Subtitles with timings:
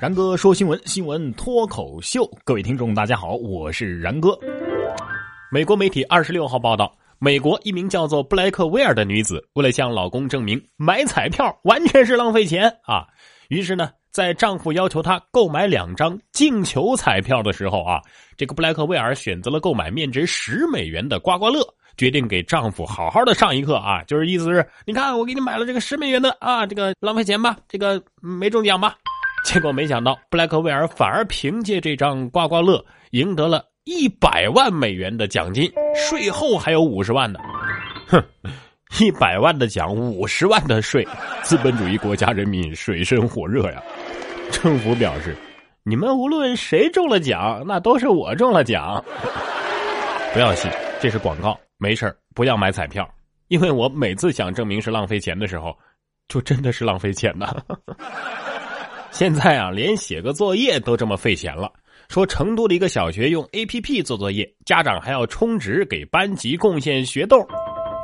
[0.00, 2.24] 然哥说新闻，新闻脱口秀。
[2.44, 4.38] 各位听众，大家好，我是然哥。
[5.50, 13.08] 美国媒体二十六号报道，美国一名叫做布莱克威尔的女子，为了向老公证明买彩票完全是浪费钱啊，
[13.48, 18.00] 于是呢，在丈夫要求她购买两张进球彩票的时候啊，
[18.36, 21.60] 这个布莱克威尔选择了购买面值十美元的刮刮乐，
[21.96, 28.96] 决定给丈夫好好的上一课啊，就是意思是，你看我给你买了这个十美元的啊，这个浪费钱吧，这个没中奖吧。
[29.44, 37.38] 结果没想到，布莱克威尔反而凭借这张刮刮乐赢得了一百万美元的奖金，税后还有五十万呢。
[38.08, 38.22] 哼，
[39.00, 41.06] 一百万的奖，五十万的税，
[41.42, 43.82] 资本主义国家人民水深火热呀！
[44.50, 45.36] 政府表示，
[45.82, 49.02] 你们无论谁中了奖，那都是我中了奖。
[50.34, 53.08] 不要信，这是广告，没事不要买彩票，
[53.48, 55.74] 因为我每次想证明是浪费钱的时候，
[56.28, 57.46] 就真的是浪费钱呢。
[59.10, 61.72] 现在啊，连写个作业都这么费钱了。
[62.08, 67.36] 说成都的一个小学用 A P P 做作业，家长还要充值给班级贡献学豆。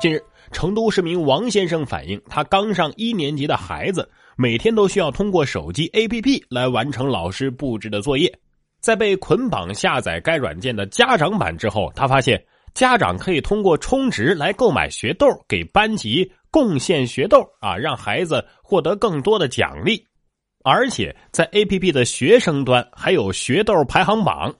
[0.00, 8.32] 近日，成都市民王先生反映，他刚上一年级的孩子每天都需要通过手机 A P P 来完成老师布置的作业。
[8.80, 12.42] 在被捆绑下载该软件的家长版之后，他发现
[12.74, 20.04] 家长可以通过充值来购买学豆，给班级贡献学豆啊，让孩子获得更多的奖励。
[20.64, 24.54] 而且在 A P P 的学生端还有学豆排行榜，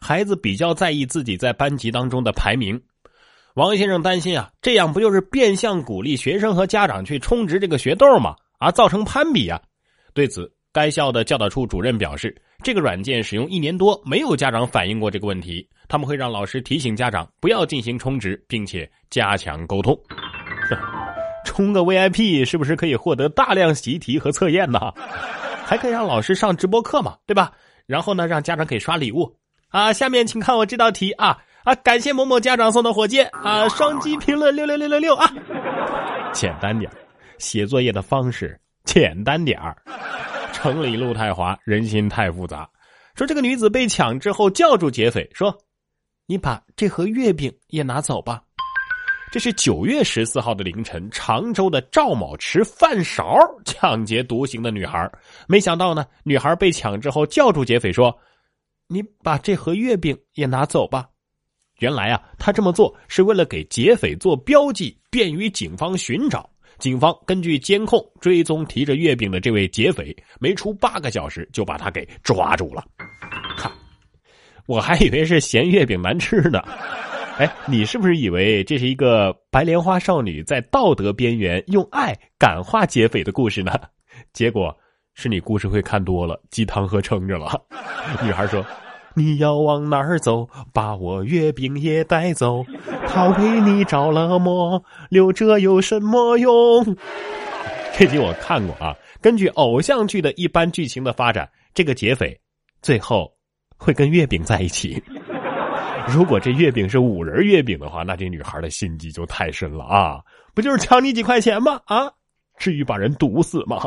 [0.00, 2.80] 孩子比较在意自己在班级当中的排名。
[3.54, 8.36] 王先生担心啊，这样不就是变相鼓励学生和家长去充值这个学豆吗？
[8.58, 9.60] 啊，造成攀比啊！
[10.14, 15.68] 对此，该校的教导处主任表示，这个软件使用一年多，没有家长反映过这个问题。
[15.88, 19.98] 他们会让老师提醒家长不要进行充值，并且加强沟通。
[21.44, 24.78] 充个 VIP 是不是可以获得大量习题和测验呢？
[25.64, 27.52] 还可以让老师上直播课嘛，对吧？
[27.86, 29.36] 然后呢，让家长可以刷礼物
[29.68, 29.92] 啊。
[29.92, 31.74] 下面请看我这道题啊啊！
[31.76, 33.68] 感谢某某家长送的火箭啊！
[33.68, 35.30] 双击评论六六六六六啊！
[36.32, 36.90] 简单点
[37.38, 39.76] 写作业的方式简单点儿。
[40.52, 42.68] 城里路太滑，人心太复杂。
[43.14, 45.56] 说这个女子被抢之后，叫住劫匪说
[46.26, 48.42] ：“你把这盒月饼也拿走吧。”
[49.30, 55.08] 这是九月十四号的凌晨，常州的赵某持饭勺抢劫独行的女孩。
[55.46, 58.12] 没想到呢，女孩被抢之后叫住劫匪说
[58.88, 61.06] ：“你把这盒月饼也拿走吧。”
[61.78, 66.50] 原来啊，他这么做是为了给劫匪做标记，便于警方寻找。
[66.80, 72.84] 警方根据监控追踪提着月饼的这位劫匪，没出八个小时就把他给抓住了。
[73.56, 73.72] 哈，
[74.66, 76.60] 我还以为是嫌月饼难吃呢。
[77.40, 83.72] 哎，你是不是以为这是一个白莲花少女在道德边缘用爱感化劫匪的故事呢？
[84.34, 84.76] 结果
[85.14, 87.58] 是你故事会看多了，鸡汤喝撑着了。
[88.22, 88.62] 女孩说
[89.16, 90.46] ：“你要往哪儿走？
[90.74, 92.62] 把我月饼也带走。
[93.08, 96.84] 他为你着了魔，留着有什么用？”
[97.96, 98.94] 这集我看过啊。
[99.22, 102.38] 根据偶像剧的一般剧情的发展，这个劫匪
[102.82, 103.32] 最后
[103.78, 105.02] 会跟月饼在一起。
[106.12, 110.20] 如果这月饼是五仁月饼的话，那这女孩的心机就太深了啊！
[110.54, 111.80] 不就是抢你几块钱吗？
[111.86, 112.10] 啊，
[112.58, 113.78] 至于把人毒死吗？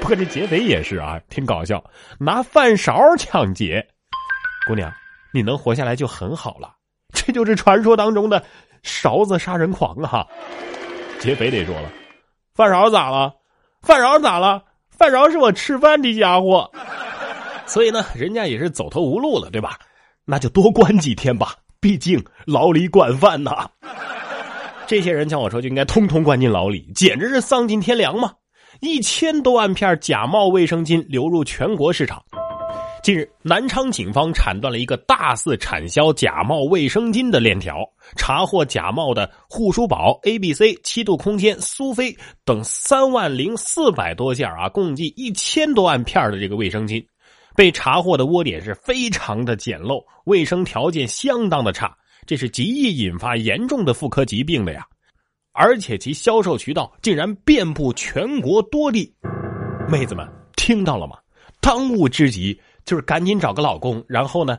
[0.00, 1.82] 不过这劫匪也是啊，挺搞笑，
[2.18, 3.86] 拿饭勺抢劫。
[4.66, 4.92] 姑娘，
[5.32, 6.74] 你能活下来就很好了。
[7.12, 8.42] 这就是传说当中的
[8.82, 10.26] 勺子杀人狂啊！
[11.20, 11.90] 劫匪得说了，
[12.54, 13.32] 饭勺咋了？
[13.82, 14.62] 饭勺咋了？
[14.90, 16.70] 饭勺是我吃饭的家伙，
[17.66, 19.78] 所以呢，人家也是走投无路了，对吧？
[20.26, 23.68] 那就多关几天吧，毕竟牢里管饭呐。
[24.86, 28.32] 这些人，像我说，就应该通通关进牢里，简直是丧尽天良嘛！
[28.80, 32.22] 一千多万片假冒卫生巾流入全国市场。
[33.02, 37.76] 近日，南昌警方铲断了一个大肆产销假冒卫生巾的链条，
[38.16, 47.04] 查获假冒的护舒宝、A、B、C、七度空间、苏菲等三万零四百多件啊，共计一千多万片的这个卫生巾。
[47.56, 51.96] 被查获的窝点是非常的简陋，卫生条件相当的差，
[52.26, 54.86] 这是极易引发严重的妇科疾病的呀！
[55.52, 59.14] 而且其销售渠道竟然遍布全国多地。
[59.88, 61.16] 妹子们听到了吗？
[61.60, 64.58] 当务之急就是赶紧找个老公，然后呢，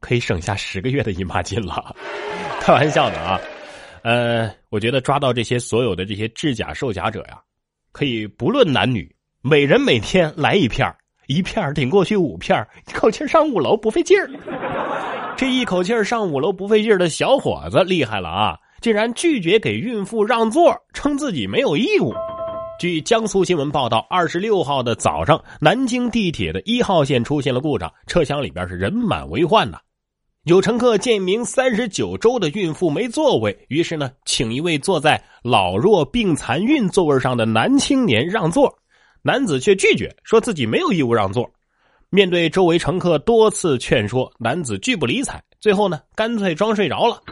[0.00, 1.94] 可以省下十个月的姨妈巾了。
[2.60, 3.40] 开玩笑的啊！
[4.02, 7.40] 呃，我觉得抓到这些所有的这些制假售假者呀，
[7.92, 10.92] 可以不论男女，每人每天来一片
[11.26, 14.30] 一片顶过去五片一口气上五楼不费劲儿。
[15.36, 18.58] 这一口气上五楼不费劲儿的小伙子厉害了啊！
[18.80, 22.12] 竟然拒绝给孕妇让座，称自己没有义务。
[22.78, 29.78] 据江苏新闻报道，二十六号的早上，南京地铁的一号线出现了故障，车厢里边是人满为患呐。
[30.44, 38.76] 有乘客见一名三十九周的孕妇没座位，于是呢，请一位坐在老弱病残孕座位上的男青年让座，
[39.22, 41.48] 男子却拒绝，说自己没有义务让座。
[42.10, 47.22] 面对周围乘客多次劝说，男子拒不理睬，最后呢，干脆装睡着了。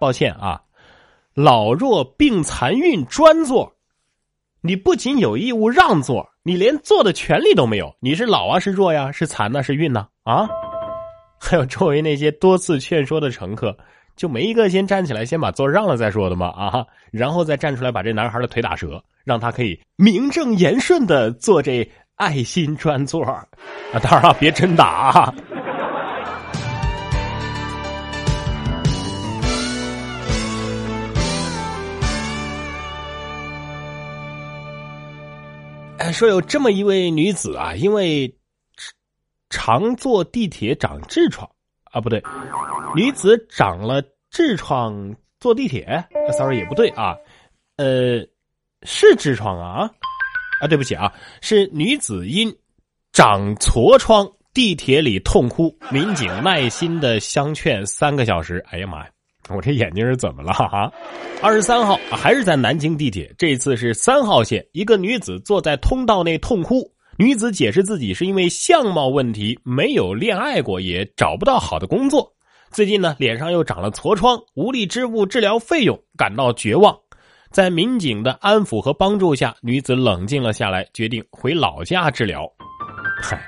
[0.00, 0.62] 抱歉啊，
[1.34, 3.74] 老弱病残孕专座。
[4.60, 7.94] 你不仅有义务让座，你连坐的权利都没有。
[8.00, 10.06] 你是老啊，是弱呀，是残呢，是孕呢？
[10.22, 10.46] 啊！
[11.38, 13.76] 还有周围那些多次劝说的乘客，
[14.16, 16.48] 就没一个先站起来先把座让了再说的吗？
[16.48, 16.86] 啊！
[17.10, 23.46] 然后再站出来把这男孩的腿打折，让他可以名正言顺的坐这爱心专座啊！
[24.02, 25.34] 当然了，别真打啊！
[36.12, 38.34] 说有这么一位女子啊，因为
[39.50, 41.46] 常坐地铁长痔疮
[41.96, 42.22] 啊，不对，
[42.94, 46.04] 女子长了痔疮坐地铁
[46.36, 47.16] ，sorry 也不对啊，
[47.76, 48.18] 呃，
[48.82, 49.88] 是痔疮啊
[50.60, 51.10] 啊，对不起啊，
[51.40, 52.54] 是女子因
[53.12, 59.10] 长痤疮地铁里痛哭，民警耐心的相劝三个小时，哎呀妈呀！
[59.48, 60.92] 我这眼睛是怎么了哈？
[61.40, 66.92] 二十三号还是在南京地铁，这次是三号线，一个女子坐在通道内痛哭。
[67.18, 72.30] 女子解释自己是因为相貌问题，没有恋爱过，也找不到好的工作。
[72.70, 76.96] 最近呢，脸上又长了痤疮，无力支付治疗费用，感到绝望。
[77.50, 82.46] 在民警的安抚和帮助下，女子冷静了下来，决定回老家治疗。
[83.22, 83.40] 嗨，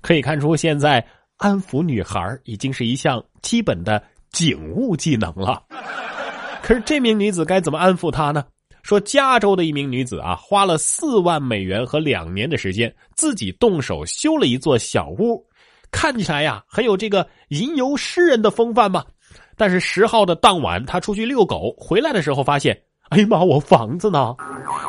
[0.00, 1.04] 可以看出，现在
[1.36, 4.02] 安抚女孩已经是一项基本的。
[4.30, 5.62] 警务技能了，
[6.62, 8.44] 可是这名女子该怎么安抚她呢？
[8.88, 15.44] 说加州的一名女子啊，花了四万美元和两年的时间，自己动手修了一座小屋，
[15.90, 19.04] 看起来呀很有这个吟游诗人的风范吧。
[19.58, 22.80] 但是十号的当晚，她出去遛狗回来的时候，发现，
[23.10, 24.34] 哎呀妈，我房子呢？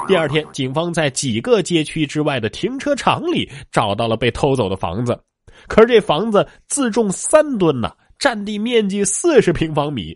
[0.08, 5.22] 第二天，警方在几个街区之外的停车场里找到了被偷走的房子，
[5.68, 7.92] 可是这房子自重三吨呢。
[8.18, 10.16] 占地面积四十平方米，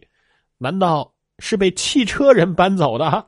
[0.57, 3.25] 难道是被汽车人搬走的？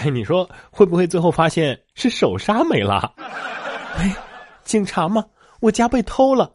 [0.00, 3.12] 哎，你说会不会最后发现是手刹没了？
[3.98, 4.16] 哎，
[4.64, 5.22] 警察吗？
[5.60, 6.50] 我家被偷了。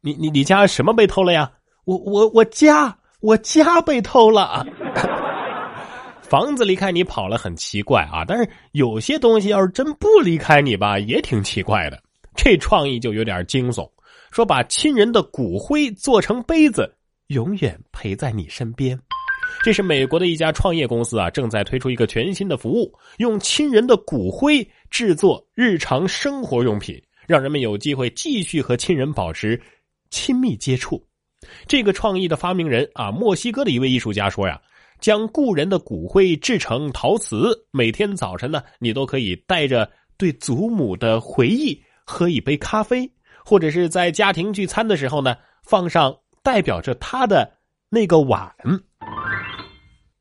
[0.00, 1.48] 你你你家什么被偷了呀？
[1.84, 4.66] 我我我家我家被偷了。
[6.28, 12.02] 房子离开你跑了很奇怪啊，但是有些东西要是真不离开你吧，也挺奇怪的。
[12.34, 13.88] 这创意就有点惊悚。
[14.32, 16.92] 说把亲人的骨灰做成杯子，
[17.28, 18.98] 永远陪在你身边。
[19.62, 29.60] 这是美国的一家创业公司啊，正在推出一个全新的服务，用亲人的骨灰制作日常生活用品，让人们有机会继续和亲人保持
[30.10, 31.02] 亲密接触。
[31.66, 34.60] 这个创意的发明人啊，墨西哥的一位艺术家说呀，
[35.00, 43.10] 将故人的骨灰制成陶瓷，每天早晨呢，你都可以带着对祖母的回忆喝一杯咖啡。
[43.44, 47.50] 或者是在家庭聚餐的时候呢，放上代表着他的
[47.88, 48.54] 那个碗。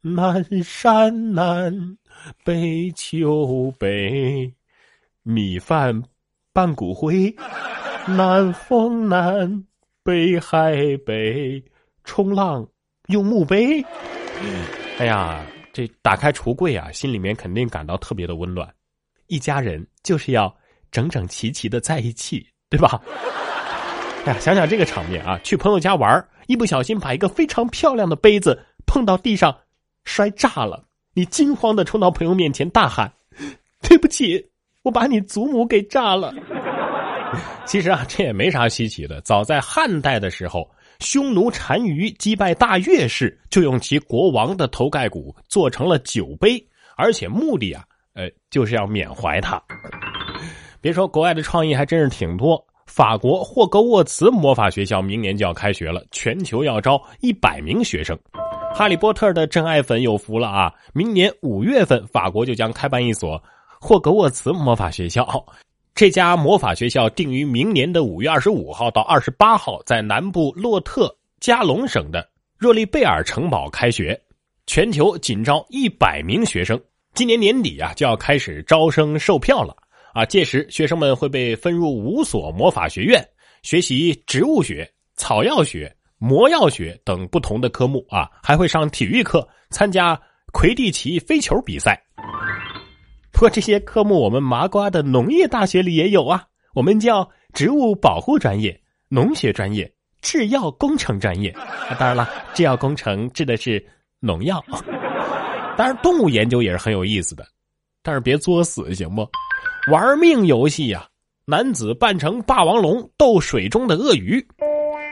[0.02, 1.98] 南山南，
[2.44, 4.54] 北秋北，
[5.24, 6.04] 米饭
[6.54, 7.36] 拌骨灰。
[8.08, 9.66] 南风南，
[10.04, 10.76] 北海
[11.06, 11.64] 北，
[12.04, 12.68] 冲浪
[13.08, 13.84] 用墓碑。
[15.00, 18.72] 哎呀，这打开橱柜啊，心里面肯定感到特别的温暖。
[19.28, 20.56] 一家人就是要
[20.92, 22.48] 整整齐齐的在一起。
[22.70, 23.02] 对吧？
[24.26, 29.58] 哎呀，想想这个场面啊，去朋友家玩，一不小心把一个非常漂亮的杯子碰到地上，
[30.08, 30.82] 摔炸了。
[31.14, 33.12] 你惊慌的冲到朋友面前大喊
[33.84, 34.44] ：“对不起，
[34.84, 36.34] 我把你祖母给炸了。”
[37.66, 39.20] 其实啊，这也没啥稀奇的。
[39.22, 47.84] 早在汉代的时候，匈奴单于击败大月氏，就用其国王的头盖骨做成了酒杯，而且目的啊，
[48.14, 49.62] 呃，就是要缅怀他。
[50.80, 52.64] 别说国外的创意还真是挺多。
[52.86, 58.18] 法国霍格沃茨魔法学校明年就要开学了，全球要招一百名学生。
[58.78, 60.72] 哈利波特的真爱粉有福了啊！
[60.94, 63.44] 明年五月份，法国就将开办一所
[63.82, 65.44] 霍格沃茨魔法学校。
[65.96, 74.16] 这家魔法学校定于明年的五月二十五号到二十八号，在南部洛特加隆省的若利贝尔城堡开学，
[74.68, 76.80] 全球仅招一百名学生。
[77.16, 79.76] 今年年底啊，就要开始招生售票了。
[80.14, 83.28] 啊，届时学生们会被分入五所魔法学院，
[83.64, 90.20] 学习植物学、草药学、魔药学等不同的科目啊，还会上体育课，参加
[90.52, 92.02] 魁地奇飞球比赛。
[93.32, 96.44] 不过这些科目我们麻瓜的农业大学里也有啊，
[96.74, 101.56] 我们叫植物保护专业、农学专业、制药工程专业。
[102.00, 103.86] 当然了，制药工程制的是
[104.20, 104.64] 农药。
[105.78, 107.46] 当然，动物研究也是很有意思的，
[108.02, 109.30] 但是别作死行不？
[109.92, 111.08] 玩命游戏呀！
[111.46, 114.46] 男子扮成霸王龙斗水中的鳄鱼。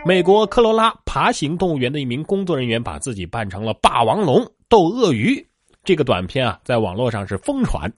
[0.08, 5.44] 美国科罗拉爬行动物园的一名工作人员把自己扮成了霸王龙斗鳄鱼。
[5.84, 7.92] 这个短片啊，在网络上是疯传。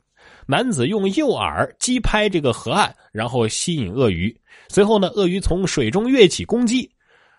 [0.46, 4.34] 男子用诱饵击拍这个河岸，然后吸引鳄鱼。
[4.70, 6.90] 随后呢，鳄鱼从水中跃起攻击。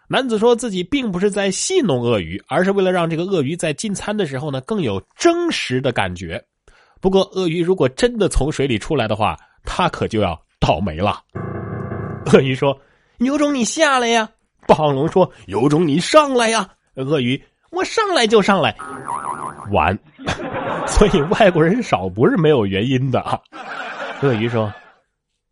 [0.07, 6.39] 男子说自己并不是在戏弄鳄鱼，而是为了让这个鳄鱼在进餐的时候呢更有真实的感觉。
[7.01, 9.35] 不过，鳄鱼如果真的从水里出来的话，
[9.65, 11.23] 他可就要倒霉了。
[12.27, 12.79] 鳄鱼说
[13.17, 14.29] ：“有种你下来呀！”
[14.69, 18.77] 霸王龙说：“有种你上来呀！”鳄鱼：“我上来就上来。”
[19.73, 19.99] 完。
[20.87, 23.41] 所以外国人少不是没有原因的啊。
[24.23, 24.73] 鳄鱼说：“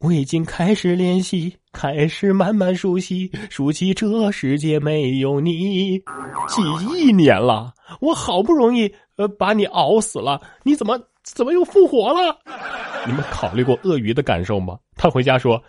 [0.00, 5.98] 我已经开始练习，开始慢慢熟悉，熟悉这世界没有你。
[6.48, 12.38] 几亿年了，我好不容易呃把你熬死了，你怎么怎么又复活了？
[13.06, 14.78] 你们考虑过鳄鱼的感受吗？
[14.96, 15.62] 他回家说：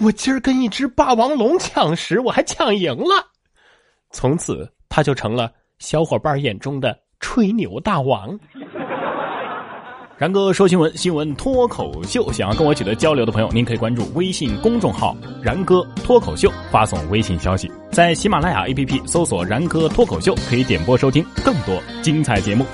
[0.00, 3.26] 我今儿跟一只霸王龙抢食，我还抢赢了。
[4.10, 8.38] 从此他就成了小伙伴眼中的吹牛大王。”
[10.16, 12.30] 然哥说新闻，新闻脱口秀。
[12.30, 17.70] 想要跟我取得交流的朋友，您可以关注微信公众号“然哥脱口秀”，发送微信消息。
[17.90, 22.64] 在喜马拉雅 APP 搜索“然哥脱口秀”，可以点播收听更多精彩节目。